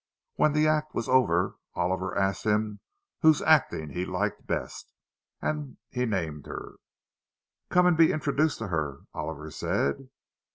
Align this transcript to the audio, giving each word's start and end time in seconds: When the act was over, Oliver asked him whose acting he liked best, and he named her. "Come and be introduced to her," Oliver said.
When 0.33 0.53
the 0.53 0.67
act 0.67 0.95
was 0.95 1.07
over, 1.07 1.57
Oliver 1.75 2.17
asked 2.17 2.43
him 2.43 2.79
whose 3.19 3.39
acting 3.43 3.89
he 3.91 4.03
liked 4.03 4.47
best, 4.47 4.91
and 5.43 5.77
he 5.91 6.07
named 6.07 6.47
her. 6.47 6.77
"Come 7.69 7.85
and 7.85 7.95
be 7.97 8.11
introduced 8.11 8.57
to 8.57 8.69
her," 8.69 9.01
Oliver 9.13 9.51
said. 9.51 10.09